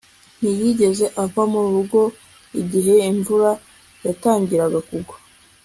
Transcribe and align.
Ntiyigeze 0.39 1.05
ava 1.23 1.43
mu 1.51 1.61
rugo 1.73 1.99
igihe 2.61 2.93
imvura 3.09 3.51
yatangiraga 4.05 4.79
kugwa 4.87 5.15